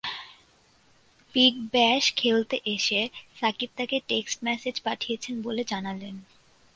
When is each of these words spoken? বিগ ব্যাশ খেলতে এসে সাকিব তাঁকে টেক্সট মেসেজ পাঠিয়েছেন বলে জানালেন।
বিগ 1.35 1.53
ব্যাশ 1.73 2.03
খেলতে 2.15 2.57
এসে 2.75 3.01
সাকিব 3.35 3.69
তাঁকে 3.77 3.97
টেক্সট 4.07 4.37
মেসেজ 4.43 4.75
পাঠিয়েছেন 4.79 5.35
বলে 5.41 5.63
জানালেন। 5.63 6.15